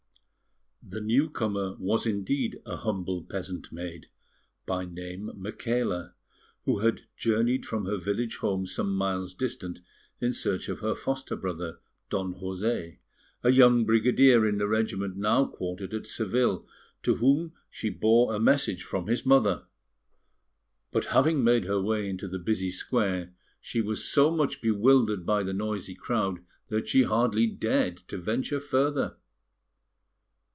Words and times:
The 0.83 0.99
newcomer 0.99 1.75
was 1.79 2.05
indeed 2.05 2.59
a 2.65 2.75
humble 2.77 3.23
peasant 3.23 3.71
maid, 3.71 4.09
by 4.65 4.83
name, 4.83 5.31
Micaela, 5.35 6.15
who 6.65 6.79
had 6.79 7.03
journeyed 7.15 7.65
from 7.65 7.85
her 7.85 7.97
village 7.97 8.37
home 8.37 8.65
some 8.65 8.93
miles 8.93 9.33
distant 9.33 9.79
in 10.19 10.33
search 10.33 10.67
of 10.67 10.79
her 10.79 10.95
foster 10.95 11.35
brother, 11.37 11.79
Don 12.09 12.33
José, 12.33 12.97
a 13.41 13.51
young 13.51 13.85
brigadier 13.85 14.45
in 14.45 14.57
the 14.57 14.67
regiment 14.67 15.15
now 15.15 15.45
quartered 15.45 15.93
at 15.93 16.07
Seville, 16.07 16.67
to 17.03 17.17
whom 17.17 17.53
she 17.69 17.89
bore 17.89 18.33
a 18.33 18.39
message 18.39 18.83
from 18.83 19.07
his 19.07 19.23
mother; 19.25 19.65
but 20.91 21.05
having 21.05 21.41
made 21.41 21.63
her 21.65 21.79
way 21.79 22.09
into 22.09 22.27
the 22.27 22.39
busy 22.39 22.71
square, 22.71 23.33
she 23.61 23.79
was 23.81 24.03
so 24.03 24.29
much 24.29 24.61
bewildered 24.61 25.25
by 25.25 25.41
the 25.41 25.53
noisy 25.53 25.95
crowd 25.95 26.39
that 26.67 26.87
she 26.89 27.03
hardly 27.03 27.47
dared 27.47 27.97
to 28.09 28.17
venture 28.17 28.59
further. 28.59 29.15